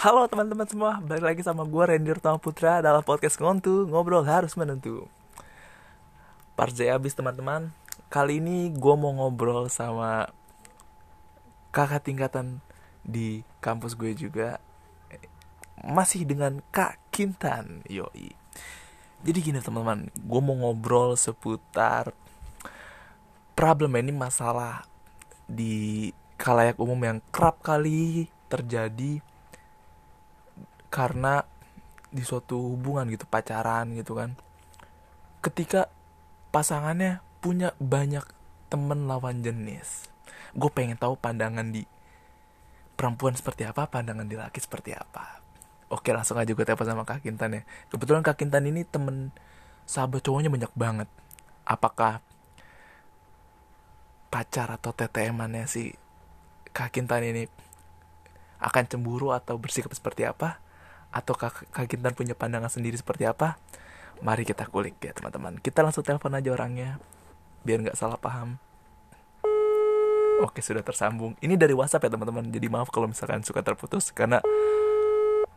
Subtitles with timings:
[0.00, 4.56] Halo teman-teman semua, balik lagi sama gue Randy Tama Putra dalam podcast Ngontu, Ngobrol Harus
[4.56, 5.04] Menentu.
[6.56, 7.68] Part Z abis teman-teman.
[8.08, 10.32] Kali ini gue mau ngobrol sama
[11.68, 12.64] kakak tingkatan
[13.04, 14.56] di kampus gue juga.
[15.84, 18.32] Masih dengan Kak Kintan, yoi.
[19.20, 22.16] Jadi gini teman-teman, gue mau ngobrol seputar
[23.52, 24.80] problem ini masalah
[25.44, 26.08] di
[26.40, 29.20] kalayak umum yang kerap kali terjadi
[30.90, 31.46] karena
[32.10, 34.34] di suatu hubungan gitu pacaran gitu kan.
[35.40, 35.88] Ketika
[36.50, 38.26] pasangannya punya banyak
[38.68, 40.10] temen lawan jenis
[40.54, 41.86] gue pengen tahu pandangan di
[42.98, 45.40] perempuan seperti apa pandangan di laki seperti apa.
[45.90, 47.62] Oke langsung aja gue telepon sama kak Kintan ya.
[47.90, 49.34] Kebetulan kak Kintan ini temen
[49.86, 51.08] sahabat cowoknya banyak banget.
[51.66, 52.22] Apakah
[54.30, 55.94] pacar atau TTM-annya si
[56.70, 57.50] kak Kintan ini
[58.60, 60.60] akan cemburu atau bersikap seperti apa
[61.10, 63.58] atau Kak, Kak Kintan punya pandangan sendiri seperti apa?
[64.22, 65.58] Mari kita kulik ya teman-teman.
[65.58, 67.02] Kita langsung telepon aja orangnya
[67.66, 68.56] biar nggak salah paham.
[70.40, 71.36] Oke sudah tersambung.
[71.44, 72.48] Ini dari WhatsApp ya teman-teman.
[72.48, 74.40] Jadi maaf kalau misalkan suka terputus karena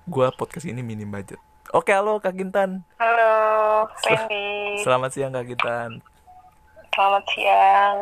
[0.09, 1.39] gua podcast ini minim budget.
[1.71, 2.83] Oke halo Kak Kintan.
[2.99, 4.83] Halo, Randy.
[4.83, 6.03] Selamat siang Kak Kintan.
[6.91, 7.97] Selamat siang.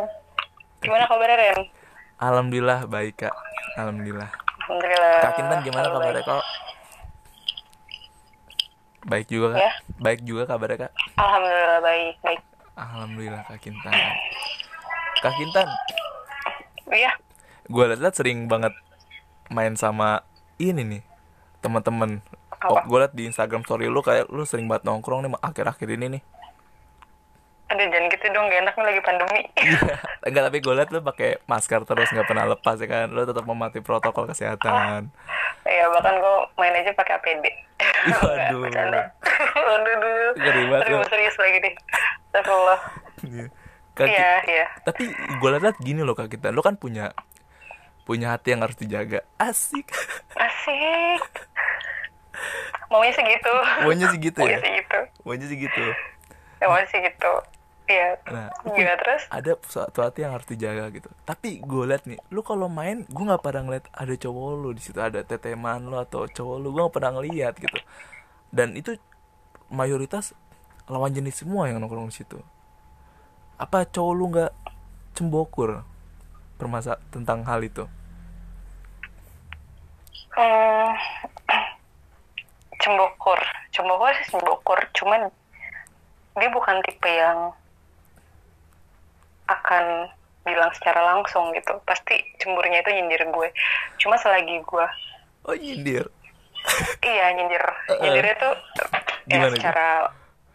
[0.81, 1.59] Gimana kabarnya, Ren?
[2.17, 3.35] Alhamdulillah baik Kak.
[3.77, 4.29] Alhamdulillah.
[4.65, 5.17] Alhamdulillah.
[5.21, 6.43] Kak Kintan gimana kabarnya kok?
[9.05, 9.61] Baik juga Kak.
[9.61, 9.73] Ya.
[9.97, 10.91] Baik juga kabarnya Kak.
[11.17, 12.41] Alhamdulillah baik, baik.
[12.77, 13.93] Alhamdulillah Kak Kintan.
[15.21, 15.69] Kak Kintan,
[16.91, 17.15] Iya,
[17.71, 18.75] gue liat sering banget
[19.47, 20.27] main sama
[20.59, 21.03] ini nih
[21.63, 22.19] teman-teman.
[22.67, 26.19] Oh, gue liat di Instagram story lu kayak lu sering banget nongkrong nih akhir-akhir ini
[26.19, 26.21] nih.
[27.71, 29.41] Aduh jangan gitu dong, gak enak nih lagi pandemi.
[29.61, 29.79] Iya,
[30.27, 33.07] enggak tapi gue liat lu pakai masker terus nggak pernah lepas ya kan.
[33.09, 35.09] Lu tetap mematuhi protokol kesehatan.
[35.65, 37.45] Iya, bahkan gue main aja pakai APD.
[38.21, 38.59] Waduh.
[38.67, 39.01] bercanda.
[39.71, 40.31] Aduh, aduh.
[40.37, 41.05] Ngeri banget Aduh, lu.
[41.09, 41.73] serius lagi deh.
[42.29, 42.79] Astagfirullah.
[43.25, 43.45] Iya.
[44.01, 44.65] Iya, iya.
[44.81, 47.13] tapi gue liat gini loh kak kita, lu kan punya
[48.07, 49.21] punya hati yang harus dijaga.
[49.37, 49.93] Asik.
[50.33, 51.21] Asik.
[52.89, 53.53] Maunya sih gitu.
[53.85, 54.81] Maunya gitu Maunya ya.
[55.23, 55.85] Maunya sih gitu.
[56.57, 57.33] Ya, maunya sih gitu.
[57.91, 58.09] Iya.
[58.31, 59.23] Nah, Gimana terus?
[59.27, 61.11] ada suatu hati yang harus dijaga gitu.
[61.27, 64.79] Tapi gue liat nih, lu kalau main, gue nggak pernah ngeliat ada cowok lu di
[64.79, 67.79] situ, ada teteman lu atau cowok lu, gue nggak pernah ngeliat gitu.
[68.47, 68.95] Dan itu
[69.67, 70.31] mayoritas
[70.87, 72.39] lawan jenis semua yang nongkrong di situ.
[73.59, 74.51] Apa cowok lu nggak
[75.11, 75.83] cembokur
[76.55, 77.83] permasa tentang hal itu?
[80.31, 80.95] Hmm,
[82.81, 85.29] cembokur cembokur sih cembokur cuman
[86.39, 87.51] dia bukan tipe yang
[89.59, 90.07] akan
[90.47, 91.77] bilang secara langsung gitu.
[91.83, 93.49] Pasti cemburnya itu nyindir gue.
[93.99, 94.87] Cuma selagi gue
[95.49, 96.05] Oh nyindir.
[97.11, 97.63] iya nyindir.
[98.01, 98.53] Nyindirnya tuh
[99.29, 100.11] ya secara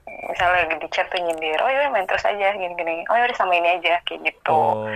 [0.06, 3.26] misalnya lagi di chat tuh nyindir oh ya main terus aja gini gini oh ya
[3.26, 4.54] udah sama ini aja kayak gitu.
[4.54, 4.86] Oh.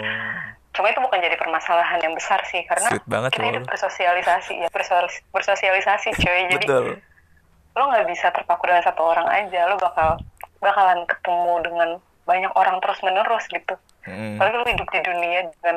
[0.70, 4.68] cuma itu bukan jadi permasalahan yang besar sih karena Sweet banget kita hidup bersosialisasi ya
[4.70, 6.86] bersosialis- bersosialisasi cuy jadi Betul.
[7.74, 9.66] lo nggak bisa terpaku dengan satu orang aja.
[9.70, 10.18] Lo bakal
[10.58, 11.88] bakalan ketemu dengan
[12.30, 14.38] banyak orang terus menerus gitu Hmm.
[14.38, 15.76] apalagi lo hidup di dunia dengan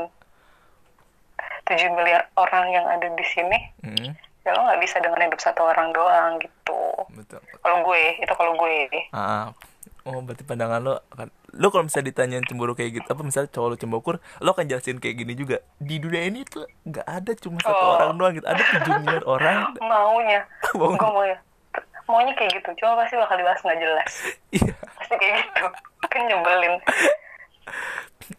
[1.66, 4.12] 7 miliar orang yang ada di sini Hmm.
[4.42, 7.40] ya lo nggak bisa dengan hidup satu orang doang gitu Betul.
[7.58, 9.52] kalau gue itu kalau gue Ah,
[10.04, 10.94] oh berarti pandangan lo
[11.54, 14.98] lo kalau misalnya ditanyain cemburu kayak gitu apa misalnya cowok lo cembokur lo akan jelasin
[14.98, 17.96] kayak gini juga di dunia ini tuh nggak ada cuma satu Oh.
[17.98, 20.42] orang doang gitu ada tujuh miliar orang maunya
[20.74, 20.92] Mau.
[20.92, 21.38] gue maunya
[22.08, 22.70] maunya kayak gitu.
[22.84, 24.12] Cuma pasti bakal dibahas nggak jelas.
[24.54, 24.74] Iya.
[25.00, 25.66] Pasti kayak gitu.
[26.10, 26.74] Kan nyebelin.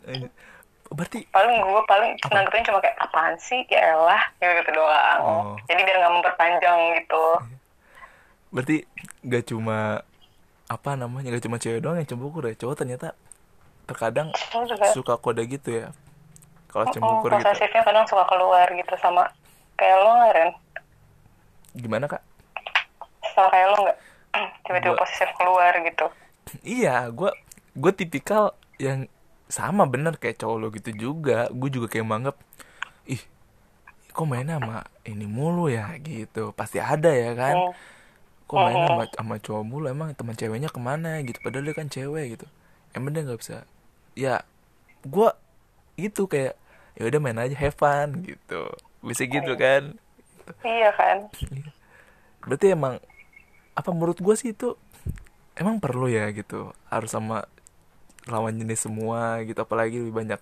[0.09, 0.25] Eh,
[0.95, 3.67] berarti paling gue paling nanggepin cuma kayak apaan sih?
[3.67, 5.21] Ya elah gitu, gitu doang.
[5.21, 5.55] Oh.
[5.67, 7.25] jadi biar nggak memperpanjang gitu.
[8.55, 8.77] Berarti
[9.27, 10.01] nggak cuma
[10.65, 12.55] apa namanya nggak cuma cewek doang yang cembokur ya?
[12.57, 13.13] Cowok ternyata
[13.85, 14.33] terkadang
[14.65, 14.87] juga.
[14.95, 15.87] suka kode gitu ya?
[16.71, 17.43] Kalau cembokur gitu.
[17.43, 19.29] posesifnya kadang suka keluar gitu sama
[19.75, 20.51] kayak lo Ren.
[21.75, 22.34] Gimana kak
[23.35, 23.99] sama kayak lo nggak
[24.67, 26.07] tiba-tiba posesif keluar gitu
[26.63, 27.31] Iya, gue
[27.75, 29.09] gue tipikal yang
[29.49, 31.49] sama bener kayak cowok lo gitu juga.
[31.51, 32.37] Gue juga kayak menganggap,
[33.09, 33.23] ih,
[34.13, 36.53] kok mainnya sama ini mulu ya gitu.
[36.55, 37.57] Pasti ada ya kan.
[37.57, 37.75] Hmm.
[38.45, 41.39] Kok mainnya sama, sama cowok mulu emang teman ceweknya ke mana gitu.
[41.41, 42.47] Padahal dia kan cewek gitu.
[42.95, 43.67] Emang dia nggak bisa.
[44.15, 44.47] Ya,
[45.03, 45.29] gue
[45.99, 46.55] itu kayak
[46.95, 48.71] ya udah main aja have fun gitu.
[49.03, 49.99] Bisa gitu kan.
[50.61, 51.25] iya kan
[52.45, 53.01] Berarti emang
[53.75, 54.79] apa menurut gue sih itu
[55.55, 57.47] emang perlu ya gitu harus sama
[58.27, 60.41] lawan jenis semua gitu apalagi lebih banyak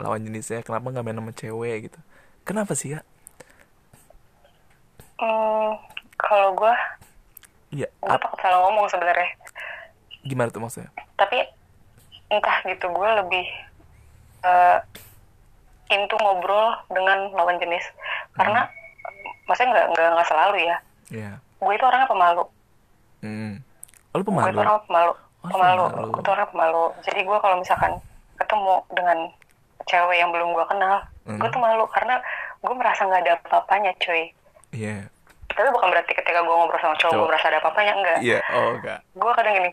[0.00, 1.98] lawan jenisnya kenapa nggak main sama cewek gitu
[2.42, 3.00] kenapa sih ya
[5.20, 5.76] Hmm,
[6.16, 6.74] kalau gue,
[7.76, 9.28] Iya, gue takut salah ngomong sebenarnya.
[10.24, 10.88] gimana tuh maksudnya?
[11.20, 11.44] Tapi
[12.32, 13.44] entah gitu gue lebih
[14.40, 14.78] eh
[15.92, 17.84] into ngobrol dengan lawan jenis.
[18.32, 18.64] Karena
[19.44, 20.76] maksudnya nggak nggak nggak selalu ya.
[21.12, 21.32] Iya.
[21.60, 22.44] Gue itu orangnya pemalu.
[23.20, 23.54] Hmm.
[24.10, 24.48] Oh, lu Gue pemalu?
[24.48, 25.12] itu orangnya pemalu.
[25.40, 25.84] Oh, Pemalu.
[25.86, 26.08] pemalu.
[26.10, 26.84] Gue tuh orangnya pemalu.
[27.00, 27.92] Jadi gue kalau misalkan
[28.34, 29.18] ketemu dengan
[29.82, 31.36] cewek yang belum gue kenal, Hmm.
[31.36, 32.16] gue tuh malu karena
[32.58, 34.32] gue merasa nggak ada apa-apanya, cuy.
[34.70, 35.06] Iya.
[35.48, 37.16] Tapi bukan berarti ketika gue ngobrol sama cowok, Cowok.
[37.16, 38.18] gue merasa ada apa-apanya, enggak.
[38.20, 38.98] Iya, oh enggak.
[39.12, 39.70] gue kadang gini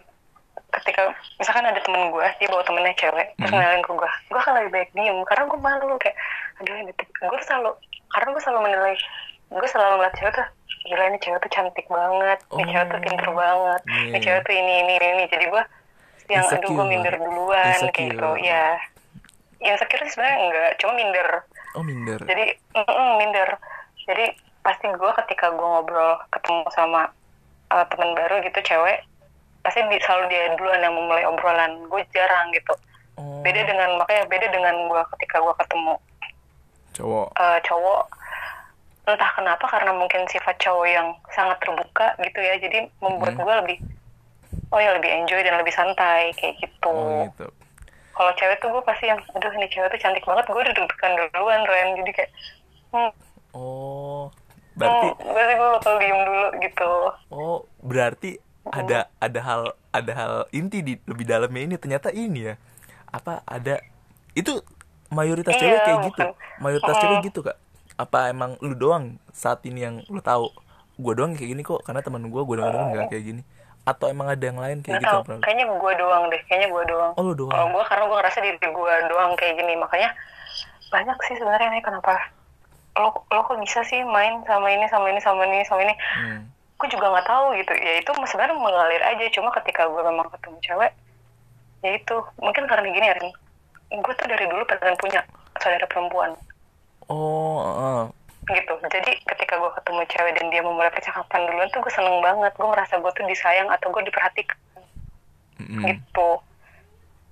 [0.68, 1.02] ketika
[1.38, 3.56] misalkan ada temen gue dia bawa temennya cewek terus Hmm.
[3.56, 6.18] kenalin ke gue gue akan lebih baik diem karena gue malu kayak
[6.60, 7.72] aduh ini gue selalu
[8.10, 8.96] karena gue selalu menilai
[9.48, 10.48] gue selalu ngeliat cewek tuh
[10.88, 12.66] gila ini cewek tuh cantik banget ini Oh.
[12.66, 14.20] cewek tuh pinter banget ini Iya.
[14.20, 15.64] cewek tuh ini ini ini jadi gue
[16.28, 16.88] yang aduh gue Insecure.
[16.88, 18.10] minder duluan kayak Insecure.
[18.10, 18.66] gitu ya
[19.60, 21.30] insecure sih sebenarnya enggak cuma minder
[21.74, 22.20] Oh, minder.
[22.22, 23.50] jadi mm-mm, minder
[24.04, 24.26] jadi
[24.60, 27.08] pasti gue ketika gue ngobrol ketemu sama
[27.70, 29.04] uh, teman baru gitu cewek
[29.62, 32.74] pasti di- selalu dia duluan yang memulai obrolan gue jarang gitu
[33.14, 35.94] Oh, beda dengan makanya beda dengan gue ketika gue ketemu
[36.94, 37.28] cowok.
[37.34, 38.04] uh, cowok
[39.10, 43.44] entah kenapa karena mungkin sifat cowok yang sangat terbuka gitu ya jadi membuat Hmm.
[43.44, 43.78] gue lebih
[44.68, 47.48] oh ya lebih enjoy dan lebih santai kayak gitu Oh, gitu.
[48.12, 51.14] kalau cewek tuh gue pasti yang aduh ini cewek tuh cantik banget gue udah deg-degan
[51.32, 52.32] duluan Ren jadi kayak
[52.92, 53.12] hmm,
[53.54, 54.30] Oh,
[54.76, 56.92] berarti hmm, berarti gue bakal diem dulu gitu
[57.30, 58.32] oh, berarti
[58.68, 59.62] ada ada hal
[59.96, 62.56] ada hal inti di lebih dalamnya ini ternyata ini ya.
[63.08, 63.80] Apa ada
[64.36, 64.60] itu
[65.08, 66.22] mayoritas Iya, cewek kayak gitu.
[66.22, 66.28] bukan.
[66.60, 67.02] Mayoritas Mm.
[67.02, 67.58] cewek gitu, Kak.
[67.98, 70.54] Apa emang lu doang saat ini yang lu tahu?
[71.02, 73.42] Gue doang kayak gini kok karena teman gue gue doang nggak kayak gini.
[73.88, 75.10] Atau emang ada yang lain kayak gitu?
[75.10, 77.12] tahu, kayaknya gue doang deh, kayaknya gue doang.
[77.16, 77.56] Oh, lu doang.
[77.56, 80.10] Kalau gue karena gue ngerasa diri gue doang kayak gini, makanya
[80.92, 82.16] banyak sih sebenarnya nih kenapa
[82.98, 85.96] lo lo kok bisa sih main sama ini sama ini sama ini sama ini.
[86.18, 86.42] Hmm.
[86.78, 87.74] Gue juga nggak tahu gitu.
[87.78, 89.26] Ya itu sebenarnya mengalir aja.
[89.34, 90.92] Cuma ketika gue memang ketemu cewek,
[91.82, 93.30] ya itu mungkin karena gini Rin.
[93.98, 95.22] Gue tuh dari dulu pengen punya
[95.58, 96.36] saudara perempuan
[97.08, 98.04] Oh, heeh.
[98.48, 98.74] gitu.
[98.88, 102.52] Jadi ketika gue ketemu cewek dan dia memulai percakapan duluan tuh gue seneng banget.
[102.56, 104.56] Gue ngerasa gue tuh disayang atau gue diperhatikan.
[105.58, 105.82] Mm-mm.
[105.84, 106.30] gitu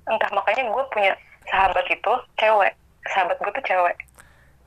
[0.06, 1.14] entah makanya gue punya
[1.46, 2.74] sahabat itu cewek
[3.06, 3.96] sahabat gue tuh cewek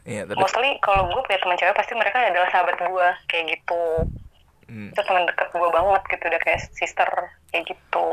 [0.07, 3.83] Iya, tapi mostly kalau gue punya teman cewek pasti mereka adalah sahabat gue kayak gitu
[4.69, 4.93] Hmm.
[4.93, 7.09] itu teman dekat gue banget gitu udah kayak sister
[7.49, 8.07] kayak gitu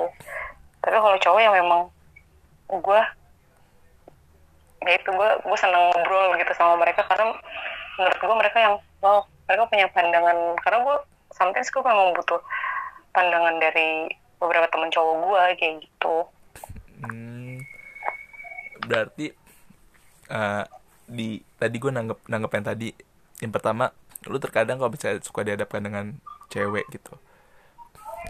[0.79, 1.91] tapi kalau cowok yang memang
[2.71, 3.01] gue
[4.85, 7.33] ya itu gue gue seneng ngobrol gitu sama mereka karena
[7.97, 10.37] menurut gue mereka yang wow mereka punya pandangan.
[10.61, 10.97] Karena gue
[11.33, 12.41] sometimes gue memang butuh
[13.13, 16.15] pandangan dari beberapa teman cowok gue kayak gitu.
[17.01, 17.57] Hmm,
[18.85, 19.25] berarti
[20.29, 20.63] eh,
[21.05, 22.89] di tadi gue nanggep nanggep yang tadi.
[23.41, 23.85] Yang pertama
[24.25, 26.17] lu terkadang kalau bisa suka dihadapkan dengan
[26.49, 27.13] cewek gitu.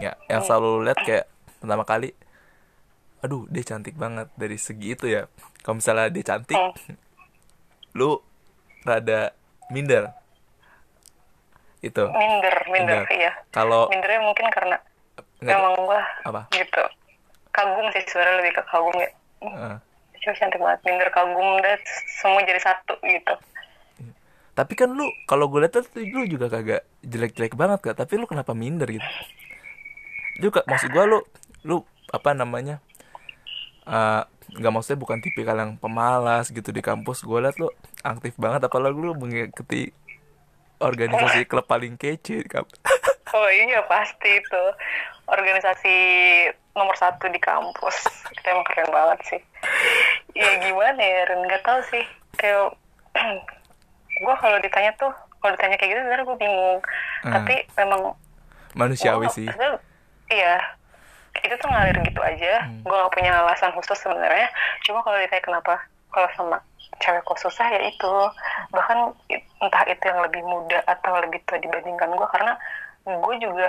[0.00, 1.24] Ya yang selalu lu lihat kayak
[1.60, 2.12] pertama kali
[3.26, 5.26] aduh dia cantik banget dari segi itu ya
[5.60, 6.94] kalau misalnya dia cantik Hmm.
[7.92, 8.22] lu
[8.82, 9.34] rada
[9.68, 10.14] minder
[11.82, 13.06] itu minder minder Minder.
[13.10, 14.76] iya kalau mindernya mungkin karena
[15.36, 16.84] nggak memang gue apa gitu
[17.50, 19.10] kagum sih sebenarnya lebih ke kagum ya
[19.42, 19.76] eh,
[20.18, 21.78] cewek cantik banget minder kagum dan
[22.14, 23.34] semua jadi satu gitu
[24.56, 27.92] Tapi kan lu kalau gue lihat tuh lu juga kagak jelek-jelek banget kak.
[27.92, 29.04] Tapi lu kenapa minder gitu?
[30.40, 31.20] Juga maksud gue lu
[31.60, 32.80] lu apa namanya?
[33.86, 37.22] Eh nggak maksudnya bukan tipikal yang pemalas gitu di kampus.
[37.22, 39.90] Gue liat lu aktif banget apalagi lu mengikuti
[40.76, 42.76] organisasi klub paling kece di kampus.
[43.32, 44.62] oh iya pasti itu
[45.26, 45.96] organisasi
[46.72, 47.96] nomor satu di kampus
[48.30, 49.40] itu emang keren banget sih
[50.32, 52.04] ya gimana ya Ren nggak tahu sih
[52.36, 52.70] kayak
[54.22, 56.80] gue kalau ditanya tuh kalau ditanya kayak gitu sebenarnya gue bingung
[57.18, 57.32] Hmm.
[57.32, 58.14] tapi memang
[58.72, 59.48] Manusiawi gua- sih.
[60.28, 60.56] iya
[61.38, 62.80] itu tuh ngalir gitu aja Hmm.
[62.80, 64.48] gue gak punya alasan khusus sebenarnya
[64.82, 65.74] cuma kalau ditanya kenapa
[66.08, 66.56] kalau sama
[66.96, 68.12] cewek kok susah ya itu
[68.70, 69.12] bahkan
[69.58, 72.52] entah itu yang lebih muda atau lebih tua dibandingkan gue karena
[73.04, 73.68] gue juga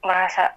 [0.00, 0.52] merasa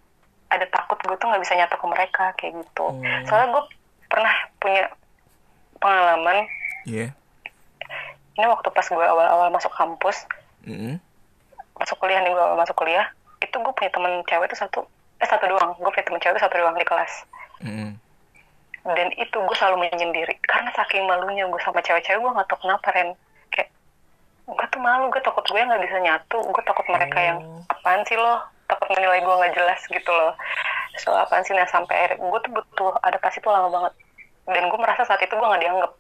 [0.48, 3.24] ada takut gue tuh nggak bisa nyatu ke mereka kayak gitu Hmm.
[3.26, 3.64] soalnya gue
[4.06, 4.84] pernah punya
[5.78, 6.38] pengalaman
[6.86, 7.10] Iya.
[8.36, 10.28] ini waktu pas gue awal-awal masuk kampus
[10.64, 11.00] Mm-mm.
[11.76, 13.08] masuk kuliah nih gue awal masuk kuliah
[13.40, 14.80] itu gue punya temen cewek tuh satu
[15.26, 15.74] eh satu doang.
[15.76, 17.14] Gue punya temen cewek satu doang di kelas.
[17.58, 17.92] Mm-mm.
[18.86, 20.38] dan itu gue selalu menyendiri.
[20.46, 23.18] Karena saking malunya gue sama cewek-cewek gue nggak tahu kenapa Ren.
[23.50, 23.74] Kayak
[24.46, 25.10] gue tuh malu.
[25.10, 26.38] Gue takut gue nggak bisa nyatu.
[26.46, 27.66] Gue takut mereka yang Oh.
[27.66, 28.46] apaan sih lo?
[28.66, 30.38] Takut menilai gue nggak jelas gitu loh.
[31.02, 33.94] So apaan sih nah sampai akhirnya gue tuh butuh adaptasi tuh lama banget.
[34.46, 35.92] Dan gue merasa saat itu gue nggak dianggap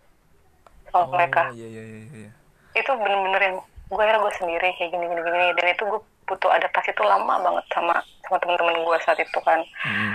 [0.85, 1.41] sama Oh mereka.
[1.51, 2.29] iya iya iya iya.
[2.75, 5.47] itu bener-bener yang gue akhirnya gue sendiri kayak gini gini gini.
[5.57, 9.61] Dan itu gue butuh adaptasi tuh lama banget sama sama teman-teman gue saat itu kan
[9.85, 10.13] Mm.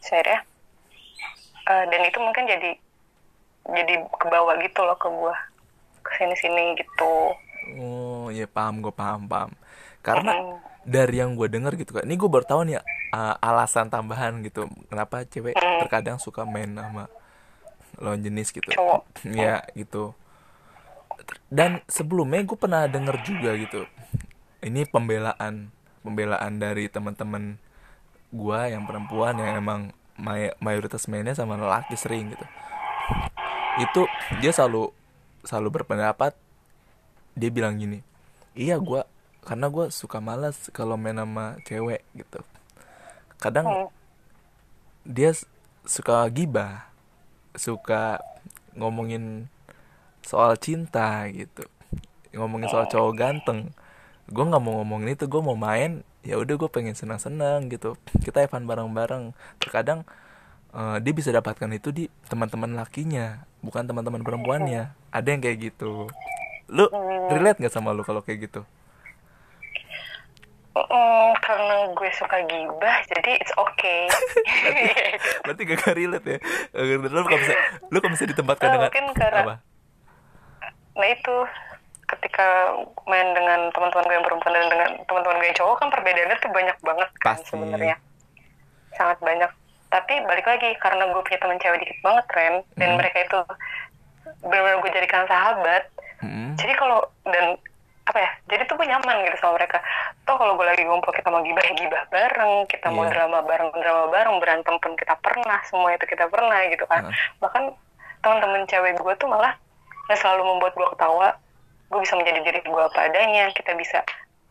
[0.00, 0.36] saya
[1.68, 2.70] eh, dan itu mungkin jadi
[3.68, 5.34] jadi kebawa gitu loh ke gue
[6.04, 7.36] ke sini sini gitu
[7.76, 9.52] Oh, ya paham gue paham paham.
[10.00, 10.56] Karena Mm.
[10.88, 12.80] dari yang gue denger gitu kan, ini gue baru tahu nih
[13.12, 15.84] uh, alasan tambahan gitu, kenapa cewek Mm.
[15.84, 17.12] terkadang suka main sama
[18.00, 18.72] lawan jenis gitu.
[18.72, 19.04] Cowok.
[19.36, 20.16] Ya gitu.
[21.52, 23.84] Dan sebelumnya gue pernah denger juga gitu.
[24.68, 25.72] Ini pembelaan
[26.04, 27.56] pembelaan dari teman-teman
[28.28, 29.80] gue yang perempuan yang emang
[30.20, 32.46] may- mayoritas mainnya sama lelaki sering gitu.
[33.80, 34.04] Itu
[34.44, 34.92] dia selalu
[35.46, 36.36] selalu berpendapat
[37.38, 38.02] dia bilang gini
[38.58, 39.06] iya gua
[39.46, 42.42] karena gua suka malas kalau main sama cewek gitu.
[43.38, 43.88] Kadang
[45.06, 45.30] dia
[45.86, 46.90] suka gibah
[47.56, 48.20] suka
[48.76, 49.48] ngomongin
[50.20, 51.64] soal cinta gitu
[52.36, 53.72] ngomongin soal cowok ganteng
[54.28, 57.96] gue nggak mau ngomongin itu gue mau main ya udah gue pengen senang-senang gitu.
[58.20, 59.32] Kita Evan bareng-bareng.
[59.56, 60.04] Terkadang
[60.70, 64.92] eh, dia bisa dapatkan itu di teman-teman lakinya bukan teman-teman perempuannya.
[65.08, 66.06] Ada yang kayak gitu.
[66.68, 66.84] Lu
[67.28, 68.62] relate nggak sama lu kalau kayak gitu?
[70.78, 74.06] Mm, karena gue suka gibah jadi it's okay.
[75.42, 76.38] Berarti gak, gak relate ya?
[77.02, 77.54] Lu gak bisa
[77.90, 79.54] lu gak bisa ditempatkan Nah, dengan mungkin karena- apa?
[80.94, 81.36] Nah itu
[82.08, 82.72] ketika
[83.04, 86.50] main dengan teman-teman gue yang perempuan dan dengan teman-teman gue yang cowok kan perbedaannya tuh
[86.50, 87.96] banyak banget kan sebenarnya
[88.90, 89.50] sangat banyak
[89.88, 92.98] tapi balik lagi karena gue punya teman cewek dikit banget Ren dan Hmm.
[92.98, 93.38] mereka itu
[94.38, 95.82] benar-benar gue jadikan sahabat
[96.20, 96.52] Mm-mm.
[96.54, 97.56] jadi kalau dan
[98.04, 99.80] apa ya jadi tuh gue nyaman gitu sama mereka
[100.24, 103.12] toh kalau gue lagi ngumpul kita mau gibah gibah bareng kita mau Iya.
[103.14, 107.16] drama bareng drama bareng berantem pun kita pernah semua itu kita pernah gitu kan Heeh.
[107.38, 107.64] bahkan
[108.20, 109.52] teman-teman cewek gue tuh malah
[110.06, 111.28] nggak selalu membuat gue ketawa
[111.88, 114.04] gue bisa menjadi diri gue apa adanya kita bisa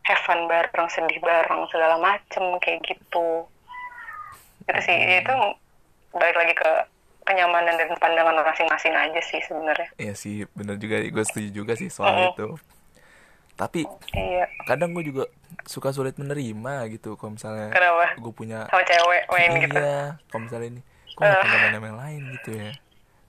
[0.03, 3.45] have fun bareng sedih bareng segala macem kayak gitu
[4.65, 5.19] itu sih Hmm.
[5.21, 5.35] itu
[6.11, 6.71] balik lagi ke
[7.23, 11.91] kenyamanan dan pandangan masing-masing aja sih sebenarnya Iya sih bener juga gue setuju juga sih
[11.91, 12.31] soal Mm-mm.
[12.33, 12.47] itu
[13.53, 15.23] tapi iya kadang gue juga
[15.65, 18.13] suka sulit menerima gitu kalau misalnya Kenapa?
[18.15, 21.99] gue punya sama cewek main gitu iya kalau misalnya ini kok punya main sama yang
[21.99, 22.69] lain gitu ya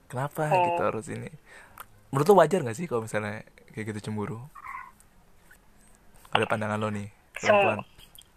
[0.07, 0.63] kenapa Hmm.
[0.63, 1.29] gitu harus ini
[2.09, 3.41] menurut lo wajar gak sih kalau misalnya
[3.79, 4.43] kayak gitu cemburu.
[6.29, 7.81] Ada pandangan lo nih perempuan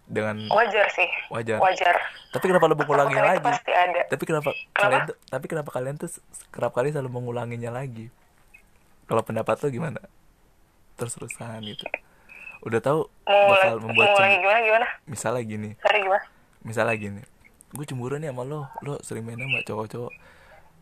[0.05, 1.09] dengan wajar sih.
[1.29, 1.59] Wajar.
[1.59, 1.95] wajar.
[2.31, 3.47] Tapi kenapa lo mengulangi Ketakutan itu lagi?
[3.47, 4.01] pasti ada.
[4.07, 4.79] Tapi kenapa, Kenapa?
[4.79, 6.09] kalian tuh tapi kenapa kalian tuh
[6.49, 8.09] kerap kali selalu mengulanginya lagi?
[9.05, 10.01] Kalau pendapat lo gimana?
[10.95, 11.85] Terus terusan gitu.
[12.63, 14.87] Udah tahu bakal membuat cemburu gimana gimana?
[15.05, 15.71] Misalnya gini.
[15.79, 16.25] Sorry gimana?
[16.63, 17.23] Misalnya gini.
[17.71, 18.61] Gue cemburu nih sama lo.
[18.81, 20.13] Lo sering main sama cowok-cowok.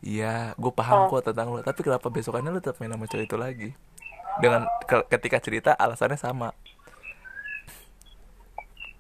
[0.01, 1.09] Iya gue paham Oh.
[1.11, 1.61] kok tentang lo.
[1.61, 3.69] Tapi kenapa besokannya lo tetap main sama cowok itu lagi
[4.39, 6.55] dengan ke- ketika cerita alasannya sama.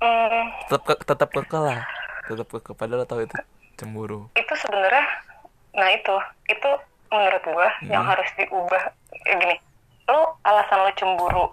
[0.01, 1.81] Hmm, tetap ke, tetap kekeh lah.
[2.25, 3.37] Tetap kekeh padahal lo tahu itu
[3.77, 4.33] cemburu.
[4.35, 5.05] Itu sebenarnya
[5.71, 6.15] nah itu
[6.47, 6.71] itu
[7.09, 8.11] menurut gua yang Hmm.
[8.11, 8.83] harus diubah.
[9.23, 9.57] Eh, gini
[10.07, 11.45] lo alasan lo cemburu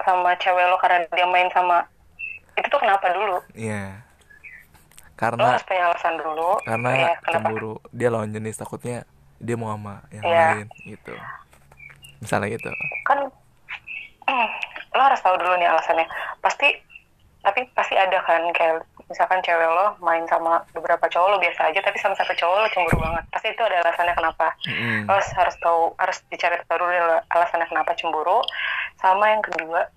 [0.00, 1.84] sama cewek lo karena dia main sama
[2.56, 3.38] itu tuh kenapa dulu?
[3.52, 4.00] Iya.
[4.00, 6.50] Lo karena harus punya alasan dulu.
[6.64, 7.72] karena ya, cemburu.
[7.92, 9.04] Dia lawan jenis takutnya
[9.36, 10.40] dia mau sama yang Iya.
[10.56, 11.12] lain gitu.
[12.18, 12.72] Misalnya gitu
[14.30, 14.48] hmm,
[14.94, 16.06] lo harus tahu dulu nih alasannya.
[16.38, 16.68] Pasti
[17.40, 21.80] tapi pasti ada kan kayak misalkan cewek lo main sama beberapa cowok lo biasa aja
[21.80, 23.24] tapi sama satu cowok lo cemburu banget.
[23.34, 24.48] Pasti itu ada alasannya kenapa.
[24.70, 25.08] Mm-mm.
[25.08, 28.38] lo harus, harus tahu harus dicari tahu dulu alasannya kenapa cemburu.
[29.02, 29.90] Sama yang kedua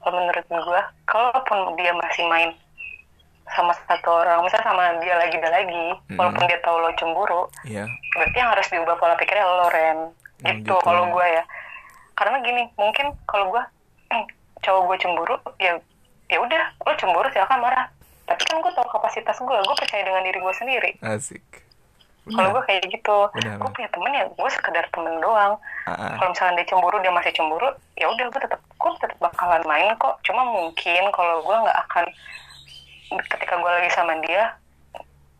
[0.00, 2.52] kalau menurut gue kalaupun dia masih main
[3.52, 6.16] sama satu orang misalnya sama dia lagi dia lagi Mm-mm.
[6.16, 7.84] walaupun dia tahu lo cemburu iya.
[8.16, 9.98] berarti yang harus diubah pola pikirnya lo Ren.
[10.44, 10.76] Oh, gitu gitu.
[10.84, 11.44] kalau gue ya.
[12.14, 13.62] Karena gini mungkin kalau gue
[14.14, 14.24] eh,
[14.62, 15.76] cowok gue cemburu ya
[16.30, 17.86] ya udah lo cemburu silakan marah.
[18.24, 20.90] Tapi kan gue tahu kapasitas gue gue percaya dengan diri gue sendiri.
[21.04, 21.44] Asik.
[22.24, 25.60] Kalau gue kayak gitu gue punya temen ya gue sekedar temen doang.
[25.84, 26.12] Ah, ah.
[26.16, 27.68] kalau misalnya dia cemburu dia masih cemburu
[28.00, 30.16] ya udah gue tetap gue tetap bakalan main kok.
[30.24, 32.04] Cuma mungkin kalau gue nggak akan
[33.14, 34.56] ketika gue lagi sama dia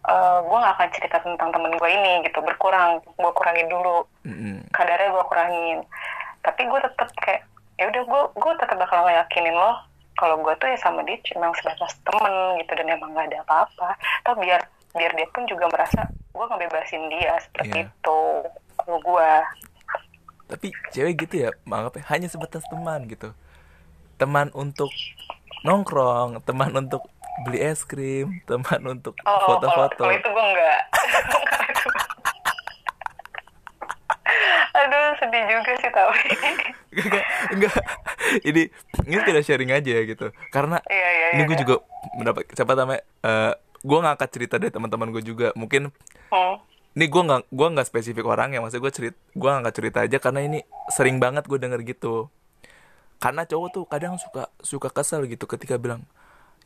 [0.05, 4.05] eh gue nggak akan cerita tentang temen gue ini gitu berkurang gue kurangin dulu.
[4.29, 4.69] Mm-mm.
[4.77, 5.79] kadarnya gue kurangin.
[6.45, 9.75] Tapi gue tetap kayak ya udah gue gue tetap bakal ngeyakinin lo
[10.15, 13.99] kalau gue tuh ya sama dia cuma sebatas temen gitu dan emang gak ada apa-apa.
[14.23, 14.63] Atau biar
[14.95, 17.91] biar dia pun juga merasa gue ngebebasin dia seperti Iya.
[17.91, 18.21] itu
[18.79, 19.31] kalau gue
[20.45, 23.35] tapi cewek gitu ya menganggapnya hanya sebatas teman gitu.
[24.15, 24.93] Teman untuk
[25.65, 27.03] nongkrong teman untuk
[27.43, 30.07] beli es krim teman untuk oh kalau foto-foto.
[30.07, 30.81] kalau itu gue enggak
[34.75, 36.31] aduh sedih juga sih tapi
[36.99, 37.75] enggak enggak
[38.43, 38.63] ini
[39.07, 40.35] ini kita sharing aja ya gitu.
[40.51, 41.63] Karena Iya, iya, ini iya, gue iya.
[41.63, 41.75] juga
[42.19, 43.53] mendapat siapa namanya eh
[43.85, 45.55] gue ngangkat cerita dari teman-teman gue juga.
[45.55, 45.95] Mungkin
[46.35, 46.59] Hmm.
[46.99, 50.19] ini gue nggak gua nggak spesifik orang ya maksud gue cerit gue nggak cerita aja
[50.19, 50.59] karena ini
[50.91, 52.27] sering banget gue denger gitu.
[53.23, 56.03] Karena cowok tuh kadang suka suka kesel gitu ketika bilang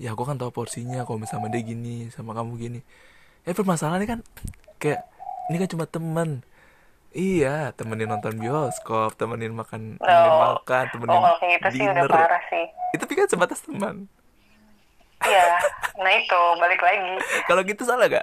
[0.00, 2.80] ya gue kan tahu porsinya kalau misalnya dia gini sama kamu gini.
[3.44, 4.20] Ya permasalahannya kan
[4.80, 5.04] kayak
[5.52, 6.40] ini kan cuma temen
[7.18, 10.54] iya temenin nonton bioskop temenin makan temenin Oh.
[10.54, 12.06] makan temenin Oh, kalau kayak gitu sih udah dinner.
[12.08, 12.64] parah sih.
[12.88, 14.06] itu tapi kan sebatas teman
[15.18, 15.50] Iya,
[15.98, 17.18] nah itu balik lagi.
[17.44, 18.22] kalau gitu salah gak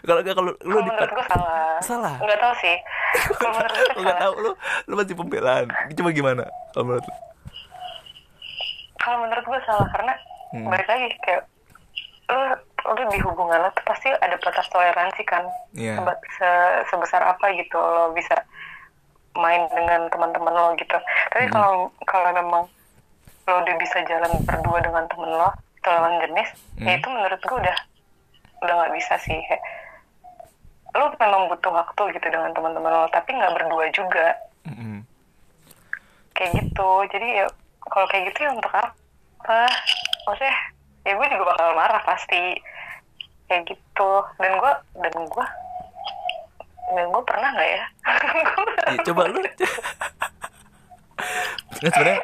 [0.00, 1.74] kalau gak kalau lu di menurut gue salah.
[1.82, 2.14] Salah?
[2.16, 2.76] Nggak tahu sih.
[3.34, 4.22] Kalau menurut gue lu nggak salah.
[4.22, 4.50] tahu lu
[4.86, 7.14] lu masih pembelaan coba gimana kalau menurut lu
[8.96, 10.14] Kalau menurut gue salah karena
[10.50, 10.66] Hmm.
[10.66, 11.42] balik lagi kayak
[12.28, 12.38] lu
[12.82, 15.44] lu di hubungan lo tuh pasti ada batas toleransi kan.
[15.72, 15.96] Iya.
[15.96, 18.34] Seba- se- sebesar apa gitu lo bisa
[19.32, 20.96] main dengan teman-teman lo gitu.
[21.30, 21.54] Tapi Hmm.
[21.54, 22.62] kalau kalau memang
[23.46, 26.98] lo udah bisa jalan berdua dengan temen lo, lawan jenis, ya Hmm.
[26.98, 27.76] itu menurut gue udah
[28.60, 29.40] udah nggak bisa sih.
[30.92, 34.34] Lo memang butuh waktu gitu dengan teman-teman lo, tapi nggak berdua juga
[34.66, 35.06] Mm-mm.
[36.32, 36.90] kayak gitu.
[37.08, 37.46] Jadi ya
[37.86, 39.66] kalau kayak gitu ya untuk apa?
[40.26, 40.56] Maksudnya
[41.02, 42.58] ya gue juga bakal marah pasti
[43.46, 44.10] kayak gitu.
[44.36, 45.46] Dan gue dan gue
[46.90, 47.84] dan gue pernah nggak ya?
[48.90, 49.40] Ya, coba lu
[51.80, 52.20] Nggak, sebenarnya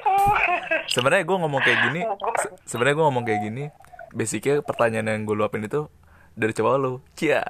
[0.95, 2.00] sebenarnya gue ngomong kayak gini
[2.37, 3.64] se- sebenarnya gue ngomong kayak gini
[4.12, 5.88] basicnya pertanyaan yang gue luapin itu
[6.33, 7.40] dari cowok lu cia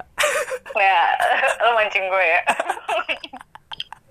[0.76, 1.00] ya
[1.62, 2.40] lo mancing gue ya.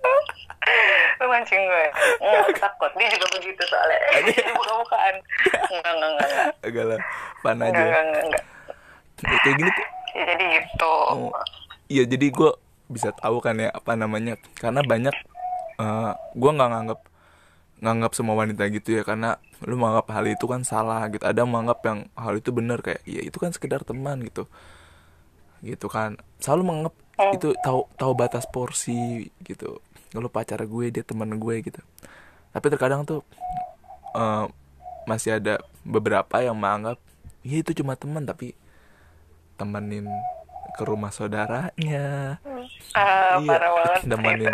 [1.20, 1.86] lo mancing gue.
[2.20, 2.90] Nggak takut.
[2.98, 3.98] Dia juga begitu soalnya.
[4.20, 5.14] Jadi buka-bukaan.
[5.46, 6.28] Enggak, enggak, enggak.
[6.28, 7.00] Enggak, agak lah
[7.44, 8.44] pan aja enggak, enggak, enggak.
[9.16, 9.86] Ya, kayak gini tuh
[10.16, 10.92] Ya, jadi gitu.
[11.12, 11.32] oh,
[11.92, 12.50] iya jadi gue
[12.88, 15.12] bisa tahu kan ya apa namanya karena banyak
[15.76, 17.00] eh gue nggak nganggap
[17.84, 19.36] nganggap semua wanita gitu ya karena
[19.68, 23.20] lu menganggap hal itu kan salah gitu ada menganggap yang hal itu benar kayak ya
[23.20, 24.48] itu kan sekedar teman gitu
[25.60, 26.94] gitu kan selalu menganggap
[27.36, 31.80] itu tahu tahu batas porsi gitu lu pacar gue dia teman gue gitu
[32.50, 33.20] tapi terkadang tuh
[34.12, 34.46] eh,
[35.04, 36.98] masih ada beberapa yang menganggap
[37.40, 38.54] ya itu cuma teman tapi
[39.54, 40.06] temenin
[40.72, 42.36] ke rumah saudaranya
[42.92, 43.56] Ah, iya
[44.02, 44.52] temenin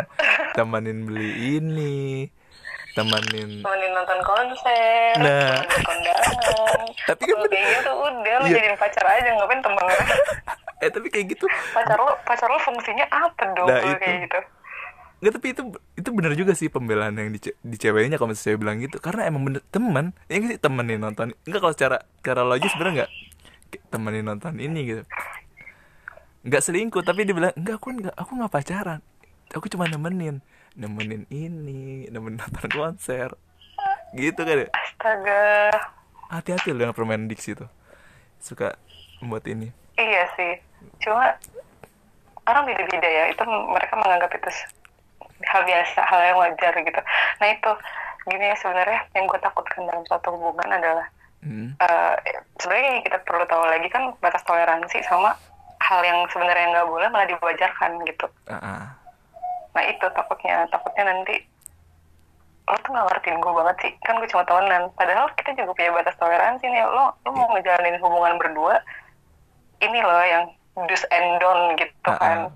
[0.52, 2.28] temenin beli ini
[2.92, 5.64] temenin temenin nonton konser, Nah.
[5.80, 6.80] kondangan.
[7.08, 8.56] Tapi kan kayak gitu udah lo Iya.
[8.58, 9.84] jadiin pacar aja ngapain temen
[10.82, 13.96] eh tapi kayak gitu pacar lo pacar lo fungsinya apa dong Nah, itu.
[13.96, 14.38] kayak gitu?
[15.22, 15.62] Nggak tapi itu
[15.94, 18.98] itu bener juga sih pembelaan yang di, di ceweknya kalau misalnya bilang gitu.
[18.98, 21.30] Karena emang bener teman ya sih temenin nonton.
[21.46, 23.10] Enggak kalau secara secara logis bener nggak.
[23.94, 25.02] Temenin nonton ini gitu.
[26.42, 29.00] Nggak selingkuh tapi dia bilang enggak aku nggak aku nggak pacaran.
[29.54, 30.42] Aku cuma nemenin.
[30.74, 33.38] Nemenin ini nemenin nonton konser.
[34.18, 34.68] Gitu kan ya?
[34.74, 35.46] Astaga.
[36.32, 37.70] hati-hati loh dengan permainan diksi tuh.
[38.42, 38.74] Suka
[39.22, 39.70] membuat ini.
[39.94, 40.52] Iya sih.
[40.98, 41.38] Cuma
[42.42, 43.30] orang beda-beda ya.
[43.30, 44.50] Itu mereka menganggap itu
[45.48, 47.00] hal biasa, hal yang wajar gitu.
[47.40, 47.70] Nah itu
[48.30, 51.06] gini ya sebenarnya yang gue takutkan dalam suatu hubungan adalah
[51.42, 51.74] hmm.
[51.74, 52.14] eh,
[52.62, 55.34] sebenarnya yang kita perlu tahu lagi kan batas toleransi sama
[55.82, 58.26] hal yang sebenarnya nggak boleh malah diwajarkan gitu.
[58.46, 58.82] ah, ah.
[59.74, 61.42] Nah itu takutnya, takutnya nanti
[62.62, 64.86] lo tuh nggak ngertiin gue banget sih, kan gue cuma temenan.
[64.94, 66.86] Padahal kita juga punya batas toleransi nih.
[66.86, 68.78] Lo lo mau ngejalanin hubungan berdua,
[69.82, 70.44] ini loh yang
[70.86, 72.38] do's and don't gitu Ah, kan.
[72.46, 72.50] ah.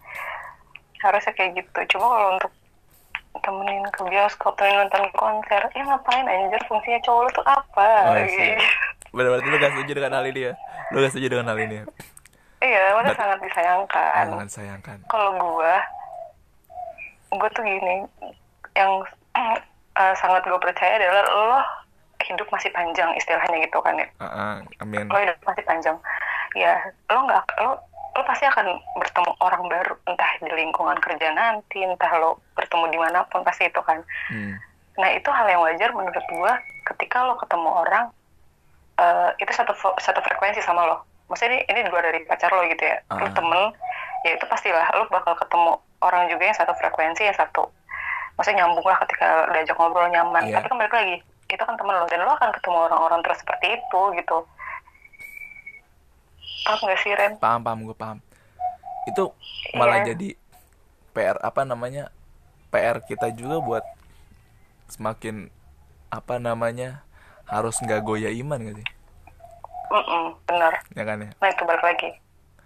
[1.02, 1.98] Harusnya kayak gitu.
[1.98, 2.52] Cuma kalau untuk
[3.42, 7.88] temenin ke bioskop, temenin nonton konser, ya ngapain anjir fungsinya cowok lo tuh apa?
[8.08, 8.14] Oh.
[8.22, 8.60] Gitu.
[9.16, 10.52] Berarti lu gak setuju dengan hal ini ya
[10.92, 11.84] lu gak setuju dengan hal ini ya
[12.56, 14.24] Iya, mana Ber- sangat disayangkan.
[14.32, 15.74] jangan sayangkan kalau gue
[17.36, 17.96] gue tuh gini
[18.76, 18.92] yang
[20.00, 21.60] eh, sangat gue percaya adalah lo
[22.26, 24.54] hidup masih panjang istilahnya gitu kan ya ah, ah.
[24.82, 25.96] amin lo hidup masih panjang
[26.56, 26.74] ya
[27.12, 27.72] lo nggak lo
[28.16, 29.94] lo pasti akan bertemu orang baru.
[30.08, 34.00] Entah di lingkungan kerja nanti entah lo bertemu di mana pun pasti itu kan.
[34.32, 34.56] Hmm.
[34.96, 36.52] nah itu hal yang wajar menurut gue
[36.88, 38.08] ketika lo ketemu orang
[38.96, 41.04] eh, itu satu satu frekuensi sama lo.
[41.28, 42.96] Maksudnya ini, ini di luar dari pacar lo gitu ya.
[43.12, 43.32] Lo Ah.
[43.36, 43.76] temen
[44.24, 47.68] ya itu pastilah lo bakal ketemu orang juga yang satu frekuensi yang satu
[48.36, 50.48] maksudnya nyambung lah ketika diajak ngobrol nyaman.
[50.48, 50.60] Iya.
[50.60, 51.16] tapi kembali lagi
[51.52, 52.08] itu kan temen lo.
[52.08, 54.38] Dan lo akan ketemu orang-orang terus seperti itu gitu
[56.66, 57.32] paham gak sih Ren?
[57.38, 58.18] paham paham gue paham
[59.06, 59.24] itu
[59.72, 60.12] malah Iya.
[60.12, 60.28] jadi
[61.12, 62.10] PR apa namanya
[62.68, 63.84] PR kita juga buat
[64.88, 65.48] semakin
[66.08, 67.06] apa namanya
[67.46, 68.88] harus nggak goyah iman gak sih
[69.86, 72.10] Mm-mm, bener ya kan ya Nah itu balik lagi.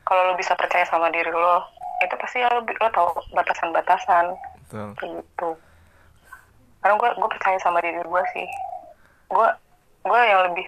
[0.03, 1.61] Kalau lo bisa percaya sama diri lo,
[2.01, 4.33] itu pasti lo, lo tahu batasan-batasan
[4.67, 5.49] gitu.
[6.81, 8.49] karena gue gue percaya sama diri gue sih
[9.29, 9.49] gue
[10.03, 10.65] gue yang lebih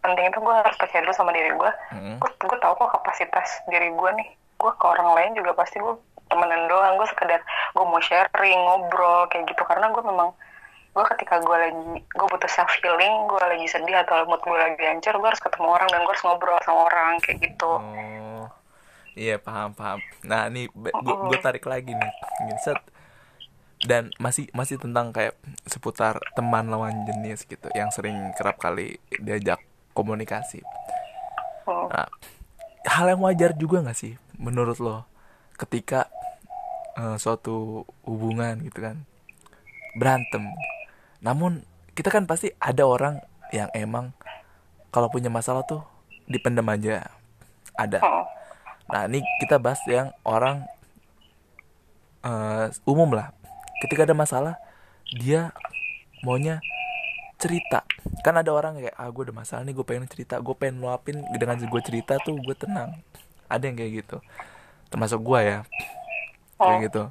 [0.00, 2.16] penting itu gue harus percaya dulu sama diri gue Mm.
[2.22, 4.28] gue gue tahu kok kapasitas diri gue nih.
[4.60, 5.94] Gue ke orang lain juga pasti gue
[6.30, 6.96] temenan doang.
[7.00, 7.40] Gue sekedar
[7.74, 9.62] gue mau sharing ngobrol kayak gitu.
[9.64, 10.30] Karena gue memang
[10.90, 14.82] gue ketika gue lagi gue butuh self healing gue lagi sedih atau mood gue lagi
[14.82, 17.72] hancur gue harus ketemu orang dan gue harus ngobrol sama orang kayak gitu.
[17.78, 18.44] Oh,
[19.14, 20.02] iya paham paham.
[20.26, 22.12] Nah nih gue tarik lagi nih,
[22.58, 22.82] set.
[23.80, 29.62] Dan masih masih tentang kayak seputar teman lawan jenis gitu, yang sering kerap kali diajak
[29.92, 30.62] komunikasi.
[31.66, 31.88] Hmm.
[31.90, 32.08] Nah,
[32.86, 35.04] hal yang wajar juga nggak sih menurut lo
[35.60, 36.08] ketika
[36.96, 39.04] eh, suatu hubungan gitu kan
[39.94, 40.48] berantem.
[41.20, 43.20] Namun kita kan pasti ada orang
[43.52, 44.14] yang emang
[44.94, 45.84] kalau punya masalah tuh
[46.30, 47.10] dipendam aja.
[47.76, 48.00] Ada.
[48.00, 48.24] Hmm.
[48.90, 50.64] Nah, ini kita bahas yang orang
[52.24, 53.34] eh, umum lah.
[53.80, 54.54] Ketika ada masalah,
[55.08, 55.52] dia
[56.20, 56.60] maunya
[57.40, 57.82] cerita.
[58.20, 61.24] Kan ada orang kayak, ah gue ada masalah nih, gue pengen cerita, gue pengen luapin
[61.40, 63.00] dengan gue cerita tuh gue tenang.
[63.48, 64.16] Ada yang kayak gitu.
[64.92, 65.58] Termasuk gue ya,
[66.60, 66.84] kayak Hmm.
[66.84, 67.02] gitu.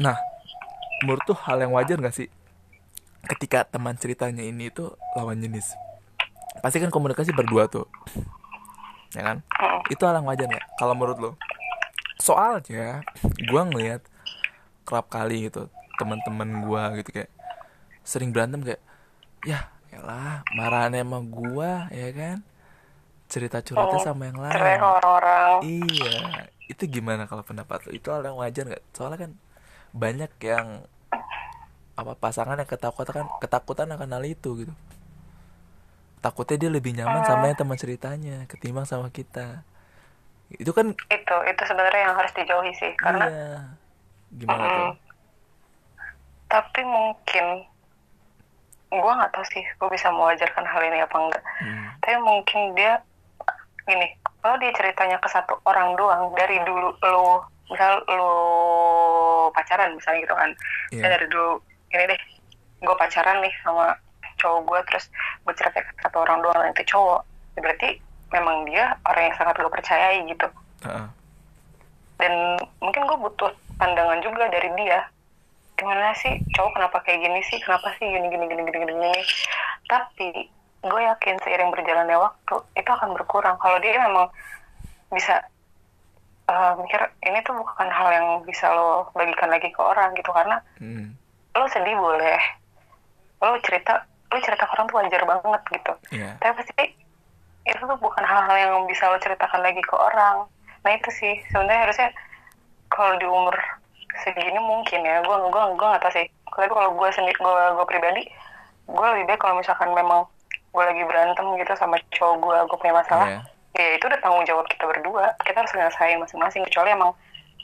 [0.00, 0.16] Nah,
[1.04, 2.32] menurut tuh hal yang wajar gak sih?
[3.28, 5.76] Ketika teman ceritanya ini tuh lawan jenis.
[6.64, 7.86] Pasti kan komunikasi berdua tuh.
[9.12, 9.44] Ya kan?
[9.60, 9.72] Hmm.
[9.92, 11.30] itu hal yang wajar nggak kalau menurut lo
[12.16, 13.02] soalnya
[13.50, 14.00] gua ngeliat
[14.86, 15.68] kerap kali gitu
[15.98, 17.30] teman-teman gua gitu kayak
[18.02, 18.82] sering berantem kayak
[19.46, 22.36] ya elah marahan emang gua ya kan?
[23.32, 24.80] Cerita curhatnya Oh, sama yang lain.
[24.82, 25.56] orang-orang.
[25.64, 26.18] Iya
[26.70, 28.84] itu gimana kalau pendapat lo itu hal yang wajar nggak?
[28.96, 29.30] Soalnya kan
[29.92, 30.66] banyak yang
[31.92, 34.72] apa pasangan yang ketakutan ketakutan akan hal itu gitu.
[36.22, 39.66] Takutnya dia lebih nyaman sama yang teman ceritanya ketimbang sama kita.
[40.52, 43.52] Itu kan itu itu sebenarnya yang harus dijauhi sih karena iya.
[44.32, 44.88] Gimana tuh?
[44.88, 44.92] Mm.
[46.48, 47.44] tapi mungkin
[48.92, 51.88] gue nggak tahu sih gue bisa mewajarkan hal ini apa enggak Hmm.
[52.02, 53.00] tapi mungkin dia
[53.82, 54.08] gini
[54.42, 58.32] kalau dia ceritanya ke satu orang doang dari dulu lo misal lo
[59.50, 60.50] pacaran misalnya gitu kan.
[60.92, 61.56] Dan dari dulu
[61.90, 62.20] ini deh
[62.82, 63.94] gue pacaran nih sama
[64.36, 65.06] cowok gue terus
[65.46, 67.22] gue cerita ke satu orang doang dan itu cowok
[67.54, 67.88] Ya berarti
[68.32, 70.48] memang dia orang yang sangat gue percayai gitu
[70.82, 71.06] Heeh.
[72.18, 72.32] dan
[72.82, 75.06] mungkin gue butuh pandangan juga dari dia
[75.82, 76.38] gimana sih?
[76.54, 77.58] Cowok kenapa kayak gini sih?
[77.58, 79.12] Kenapa sih gini gini gini gini gini, gini.
[79.84, 80.28] tapi
[80.80, 83.58] gue yakin seiring berjalannya waktu itu akan berkurang.
[83.58, 84.30] Kalau dia memang
[85.10, 85.42] bisa
[86.44, 90.30] eh, mikir ini tuh bukan hal yang bisa lo bagikan lagi ke orang gitu.
[90.30, 91.12] Karena Hmm.
[91.52, 92.38] lo sedih boleh.
[93.38, 95.92] Lo cerita lo cerita ke orang tuh wajar banget gitu.
[96.14, 96.30] Iya.
[96.38, 96.84] tapi pasti
[97.62, 100.46] itu tuh bukan hal-hal yang bisa lo ceritakan lagi ke orang.
[100.82, 101.34] Nah itu sih.
[101.48, 102.08] Sebenarnya harusnya
[102.88, 103.54] kalau di umur
[104.20, 105.24] segini mungkin ya.
[105.24, 106.26] Gue gue gue nggak tahu sih.
[106.52, 108.22] Tapi kalau gue sendiri gue gue pribadi
[108.82, 110.26] gue lebih baik kalau misalkan memang
[110.72, 113.40] gue lagi berantem gitu sama cowok gue gue punya masalah Iya.
[113.78, 115.32] ya itu udah tanggung jawab kita berdua.
[115.44, 117.12] Kita harus ngerasain masing-masing kecuali emang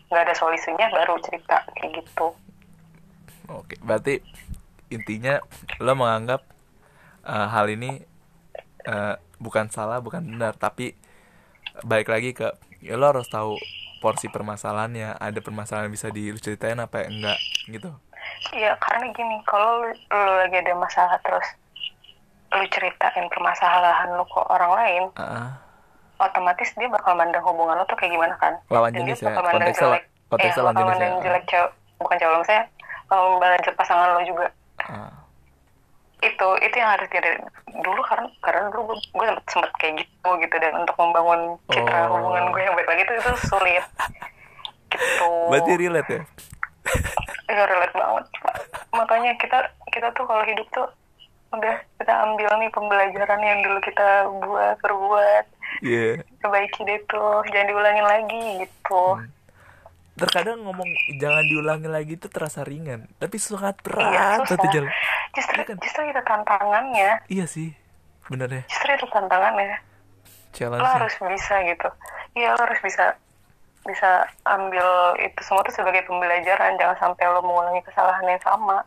[0.09, 2.33] nggak ada solusinya baru cerita kayak gitu.
[3.49, 4.21] Oke, berarti
[4.89, 5.41] intinya
[5.81, 6.45] lo menganggap
[7.29, 8.01] eh, hal ini
[8.89, 10.97] eh, bukan salah, bukan benar, tapi
[11.85, 12.49] balik lagi ke
[12.81, 13.59] ya lo harus tahu
[13.99, 17.91] porsi permasalahannya, ada permasalahan yang bisa diceritain apa yang enggak gitu.
[18.53, 21.47] Iya, karena gini, kalau lu, lu lagi ada masalah terus
[22.49, 25.59] lu ceritain permasalahan lu ke orang lain, Ah,
[26.19, 28.55] otomatis dia bakal mandang hubungan lu tuh kayak gimana kan?
[28.69, 31.23] lawan Dan dia jenis ya, mandang konteksnya jelek, konteksnya eh, lawan jenis mandang ya.
[31.25, 31.45] jelek
[31.99, 32.63] bukan lu, saya
[33.11, 34.47] mandang jelek pasangan lu juga.
[34.87, 35.13] Ah,
[36.19, 37.23] Itu, itu yang harus dia
[37.79, 42.01] dulu karena karena dulu gue, gue sempet, sempet kayak gitu gitu dan untuk membangun citra
[42.07, 42.19] Oh.
[42.19, 43.85] hubungan gue yang baik lagi itu itu sulit.
[44.89, 45.31] Gitu.
[45.53, 46.23] berarti relate ya?
[47.47, 48.25] Iya relate banget.
[48.91, 49.59] Makanya kita
[49.93, 50.89] kita tuh kalau hidup tuh
[51.49, 54.09] udah kita ambil nih pembelajaran yang dulu kita
[54.43, 55.45] buat perbuat
[55.81, 56.25] Iya.
[56.41, 59.03] perbaiki deh tuh jangan diulangin lagi gitu.
[59.15, 59.29] Hmm.
[60.19, 64.07] Terkadang ngomong jangan diulangi lagi itu terasa ringan, tapi sangat Iya berat
[64.43, 64.49] susah.
[64.51, 64.91] banget jalan.
[65.31, 65.77] Justru Iya kan?
[65.79, 67.11] justru itu tantangannya.
[67.27, 67.69] Iya sih,
[68.27, 68.63] bener ya.
[68.67, 69.79] Justru itu tantangannya.
[70.51, 70.83] Challenge.
[70.83, 71.89] Lo harus bisa gitu.
[72.35, 73.15] Iya lo harus bisa
[73.87, 74.11] bisa
[74.45, 74.85] ambil
[75.17, 78.85] itu semua tuh sebagai pembelajaran jangan sampai lo mengulangi kesalahan yang sama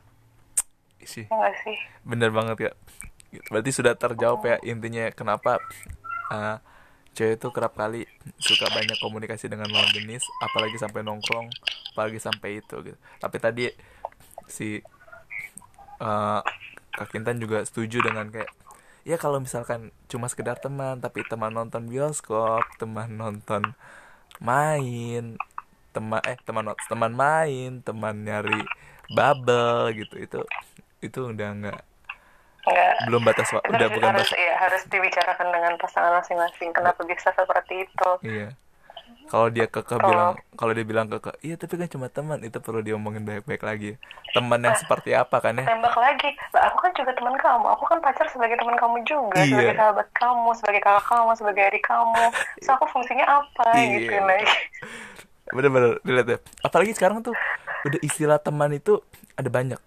[1.01, 1.25] sih.
[1.25, 1.73] ya nggak sih
[2.05, 2.71] Bener banget ya.
[3.49, 5.57] Berarti sudah terjawab ya intinya kenapa
[6.29, 6.61] uh,
[7.17, 8.07] cewek itu kerap kali
[8.39, 11.47] suka banyak komunikasi dengan lawan jenis, apalagi sampai nongkrong,
[11.93, 12.97] apalagi sampai itu gitu.
[13.19, 13.65] Tapi tadi
[14.47, 14.79] si
[16.01, 16.41] uh,
[16.95, 18.51] Kak Kintan juga setuju dengan kayak
[19.01, 23.73] ya kalau misalkan cuma sekedar teman tapi teman nonton bioskop teman nonton
[24.41, 25.37] main
[25.91, 28.61] teman eh teman teman main teman nyari
[29.09, 30.39] bubble gitu itu
[31.01, 31.79] itu udah nggak
[32.61, 32.93] Enggak.
[33.09, 36.69] belum batas wa- Itu udah bukan harus, batas iya, harus dibicarakan dengan pasangan masing-masing.
[36.71, 38.09] Kenapa bisa seperti itu?
[38.21, 38.53] iya
[39.27, 42.83] kalau dia keke bilang kalau dia bilang keke iya tapi kan cuma teman itu perlu
[42.83, 43.91] diomongin baik-baik lagi
[44.35, 46.35] teman yang seperti apa kan ya Tembak lagi.
[46.51, 47.65] Lah, aku kan juga teman kamu.
[47.75, 49.39] Aku kan pacar sebagai teman kamu juga.
[49.39, 49.47] Iya.
[49.51, 52.23] Sebagai sahabat kamu, sebagai kakak kamu, sebagai adik kamu.
[52.59, 53.87] So, aku fungsinya apa Iya.
[53.99, 54.13] gitu.
[54.19, 54.39] Nah,
[55.51, 57.35] bener-bener dilihat ya apalagi sekarang tuh
[57.83, 59.03] udah istilah teman itu
[59.35, 59.79] ada banyak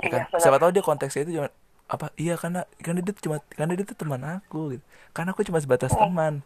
[0.00, 0.40] ya kan Iya, benar.
[0.40, 1.48] siapa tahu dia konteksnya itu cuma
[1.84, 2.10] apa?
[2.16, 4.84] Iya karena karena dia cuma karena dia tuh teman aku gitu.
[5.12, 6.08] Karena aku cuma sebatas Oh.
[6.08, 6.40] teman.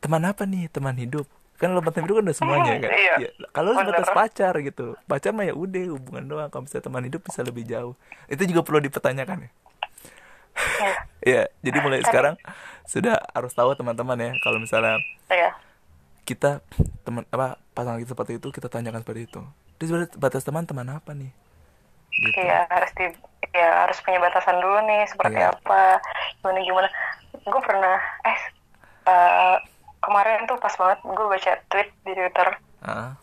[0.00, 0.66] Teman apa nih?
[0.68, 1.28] Teman hidup.
[1.58, 2.90] Kan lo teman hidup kan udah semuanya kan?
[2.90, 3.14] Iya.
[3.18, 4.94] Ya, kalau sebatas pacar gitu.
[5.04, 6.48] Pacar mah ya udah hubungan doang.
[6.48, 7.94] Kalau misalnya teman hidup bisa lebih jauh.
[8.26, 9.50] Itu juga perlu dipertanyakan ya.
[10.58, 10.94] Iya.
[11.38, 12.34] ya jadi mulai sekarang
[12.82, 14.98] sudah harus tahu teman-teman ya kalau misalnya
[15.30, 15.54] Iya.
[16.24, 16.64] kita
[17.02, 19.40] teman apa pasangan kita seperti itu kita tanyakan seperti itu.
[19.78, 21.30] Sebenarnya batas teman teman apa nih
[22.12, 22.38] gitu.
[22.38, 23.06] Iya, harus di
[23.48, 25.56] ya harus punya batasan dulu nih seperti Iya.
[25.56, 26.02] apa
[26.40, 26.88] gimana gimana.
[27.44, 28.40] Gue pernah eh
[29.08, 29.56] eh,
[29.98, 32.48] kemarin tuh pas banget gue baca tweet di twitter.
[32.84, 33.16] Ah,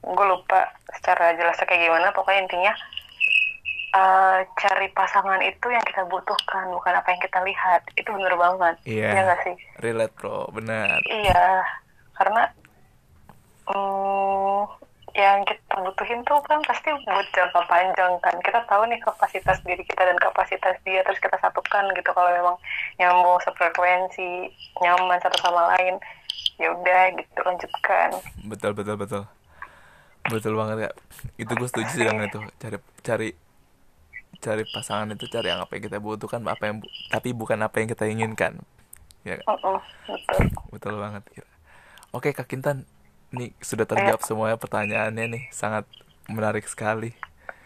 [0.00, 2.72] gue lupa secara jelasnya kayak gimana pokoknya intinya
[3.96, 7.80] eh, cari pasangan itu yang kita butuhkan bukan apa yang kita lihat.
[7.96, 8.74] Itu bener banget.
[8.84, 9.08] Iya.
[9.12, 9.56] Iya nggak sih?
[9.82, 10.46] Relate bro.
[10.52, 11.00] Benar.
[11.08, 11.64] Iya.
[12.14, 12.42] Karena
[13.66, 14.60] mm,
[15.16, 18.36] yang kita butuhin tuh kan pasti buat jangka panjang kan.
[18.40, 22.10] Kita tahu nih kapasitas diri kita dan kapasitas dia terus kita satukan gitu.
[22.12, 22.56] Kalau memang
[22.96, 24.48] nyambung sefrekuensi
[24.80, 26.00] nyaman satu sama lain
[26.56, 28.08] ya udah gitu lanjutkan.
[28.48, 29.22] Betul betul betul.
[30.26, 30.90] Betul banget ya
[31.38, 32.40] itu gue setuju sih dengan itu.
[32.58, 33.28] Cari cari
[34.36, 37.80] cari pasangan itu cari yang apa yang kita butuhkan apa yang bu- tapi bukan apa
[37.80, 38.60] yang kita inginkan.
[39.24, 39.46] Ya kan?
[39.54, 40.40] Mm-mm, betul.
[40.70, 41.50] Betul banget Kira.
[42.14, 42.86] oke kak Kintan
[43.30, 45.84] nih sudah terjawab semuanya pertanyaannya nih sangat
[46.26, 47.14] menarik sekali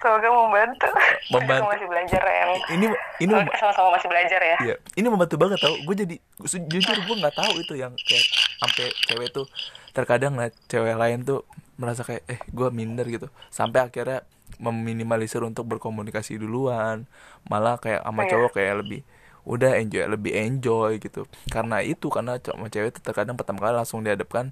[0.01, 0.89] semoga membantu
[1.31, 1.71] Membantu.
[1.71, 2.87] Masih belajar ya ini
[3.21, 5.77] ini sama-sama masih belajar ya Iya, ini membantu banget tau.
[5.85, 8.27] Gue jadi jujur gue nggak tahu itu yang kayak
[8.59, 9.47] sampai cewek tuh
[9.93, 11.45] terkadang lah cewek lain tuh
[11.77, 13.29] merasa kayak eh gue minder gitu.
[13.53, 14.25] Sampai akhirnya
[14.59, 17.05] meminimalisir untuk berkomunikasi duluan.
[17.47, 18.31] Malah kayak sama Iya.
[18.35, 19.01] cowok kayak lebih
[19.45, 21.29] udah enjoy lebih enjoy gitu.
[21.47, 24.51] Karena itu karena cowok sama cewek tuh terkadang pertama kali langsung dihadapkan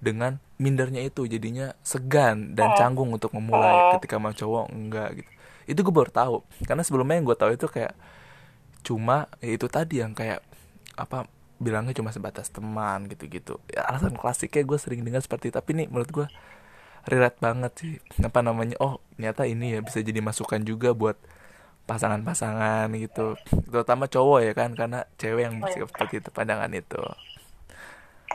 [0.00, 5.30] dengan mindernya itu jadinya segan dan canggung untuk memulai ketika sama cowok enggak gitu.
[5.68, 7.92] Itu gue baru tahu karena sebelumnya yang gue tahu itu kayak
[8.80, 10.40] cuma ya itu tadi yang kayak
[10.96, 11.28] apa
[11.60, 13.60] bilangnya cuma sebatas teman gitu-gitu.
[13.68, 16.26] Ya, alasan klasiknya gue sering dengar seperti itu tapi nih menurut gue
[17.04, 17.92] relate banget sih.
[18.24, 21.20] Apa namanya oh ternyata ini ya bisa jadi masukan juga buat
[21.84, 23.36] pasangan-pasangan gitu.
[23.68, 27.00] Terutama cowok ya kan karena cewek yang masih seperti itu pandangan itu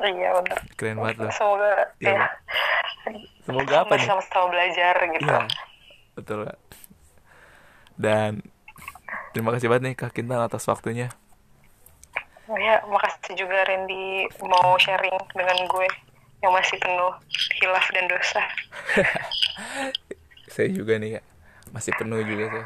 [0.04, 1.32] iya benar keren banget loh.
[1.32, 1.72] Semoga
[2.04, 2.12] Iya.
[2.12, 2.28] ya
[3.46, 4.06] semoga apa nih?
[4.06, 5.24] sama-sama belajar gitu.
[5.30, 5.40] Iya
[6.16, 6.40] betul.
[7.96, 8.32] Dan
[9.32, 11.08] terima kasih banget nih kak Kintan atas waktunya.
[12.46, 15.88] Ya, makasih juga Randy mau sharing dengan gue
[16.46, 17.14] yang masih penuh
[17.58, 18.44] hilaf dan dosa.
[20.54, 21.26] saya juga nih kak.
[21.74, 22.66] Masih penuh juga saya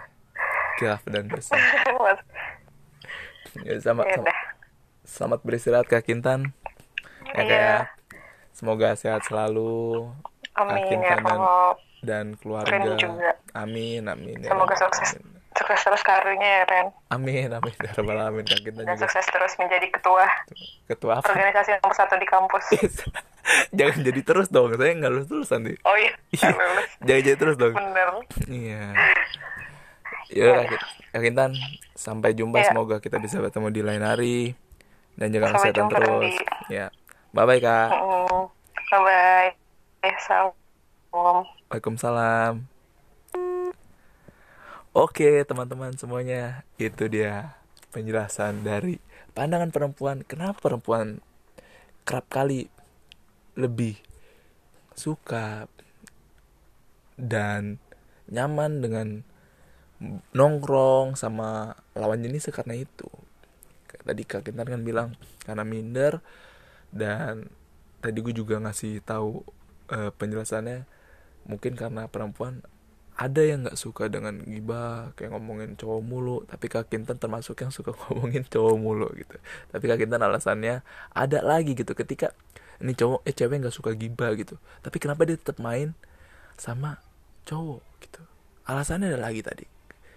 [0.77, 1.55] kilaf dan dosa.
[3.65, 4.29] Ya, sama, ya sama
[5.09, 6.53] selamat beristirahat kak Kintan
[7.39, 7.49] ya Iya.
[7.49, 7.82] kayak
[8.52, 10.12] semoga sehat selalu
[10.52, 11.39] Kak Amin ya dan
[12.02, 13.32] dan keluarga Ren juga.
[13.54, 15.15] amin amin ya Semoga sukses.
[15.15, 15.39] Alamin.
[15.49, 16.88] Sukses terus karirnya ya Ren.
[17.10, 20.28] amin amin ya Rabbal Alamin kak Kintan Dan juga sukses terus menjadi ketua
[20.86, 22.65] ketua apa organisasi nomor satu di kampus.
[23.73, 26.47] jangan jadi terus dong saya nggak lulus terus nanti Oh iya, Iya.
[26.49, 26.88] lulus.
[27.02, 28.10] jangan jadi terus dong Bener.
[28.45, 28.84] Iya.
[30.30, 30.78] Ya Kak
[31.10, 31.52] Kak Kintan,
[31.95, 32.62] sampai jumpa.
[32.62, 32.69] Iya.
[32.69, 34.54] Semoga kita bisa bertemu di lain hari
[35.15, 36.06] dan jaga kesehatan terus.
[36.06, 36.34] Randy.
[36.69, 36.93] Ya.
[37.29, 37.93] Bye bye, Kak.
[38.89, 39.53] Bye-bye.
[40.01, 40.49] Eh, salam.
[41.13, 42.65] Waalaikumsalam.
[44.97, 47.53] Oke, teman-teman semuanya, itu dia
[47.93, 48.97] penjelasan dari
[49.37, 50.25] pandangan perempuan.
[50.25, 51.21] Kenapa perempuan
[52.01, 52.65] kerap kali
[53.53, 54.01] lebih
[54.97, 55.69] suka
[57.13, 57.77] dan
[58.25, 59.07] nyaman dengan
[60.33, 63.05] nongkrong sama lawan jenisnya karena itu.
[63.85, 65.13] Tadi Kak Kintan kan bilang
[65.45, 66.25] karena minder
[66.89, 67.49] dan
[67.99, 69.43] tadi gue juga ngasih tahu
[69.91, 70.88] eh, penjelasannya
[71.45, 72.62] mungkin karena perempuan
[73.19, 77.67] ada yang nggak suka dengan gibah kayak ngomongin cowok mulu tapi Kak Kintan termasuk yang
[77.67, 79.36] suka ngomongin cowok mulu gitu.
[79.75, 82.32] Tapi Kak Kintan alasannya ada lagi gitu ketika
[82.80, 85.91] ini cowok eh cewek nggak suka gibah gitu tapi kenapa dia tetap main
[86.56, 87.04] sama
[87.43, 88.23] cowok gitu?
[88.63, 89.67] Alasannya ada lagi tadi.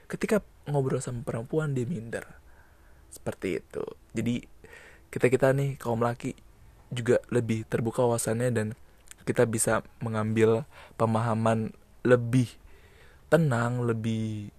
[0.07, 0.39] Ketika
[0.71, 2.23] ngobrol sama perempuan dia minder.
[3.11, 3.83] Seperti itu.
[4.15, 4.47] Jadi
[5.11, 6.39] kita kita nih kaum laki
[6.93, 8.67] juga lebih terbuka wawasannya dan
[9.25, 10.69] kita bisa mengambil
[11.01, 11.73] pemahaman
[12.05, 12.53] lebih
[13.33, 14.53] tenang, lebih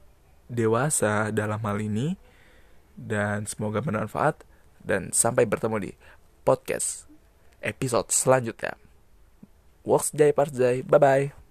[0.50, 2.17] dewasa dalam hal ini
[2.98, 4.41] dan semoga bermanfaat
[4.82, 5.91] dan sampai bertemu di
[6.41, 7.06] podcast
[7.63, 8.76] episode selanjutnya.
[9.84, 11.42] Works Jai Parjai, bye bye.